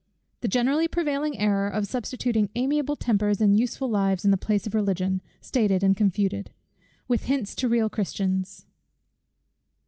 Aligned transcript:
_The 0.41 0.49
generally 0.49 0.87
prevailing 0.87 1.37
Error, 1.37 1.67
of 1.69 1.85
substituting 1.85 2.49
amiable 2.55 2.95
Tempers 2.95 3.39
and 3.39 3.55
useful 3.59 3.87
Lives 3.87 4.25
in 4.25 4.31
the 4.31 4.35
place 4.35 4.65
of 4.65 4.73
Religion, 4.73 5.21
stated 5.41 5.83
and 5.83 5.95
confuted; 5.95 6.49
with 7.07 7.25
Hints 7.25 7.53
to 7.53 7.69
real 7.69 7.87
Christians. 7.87 8.65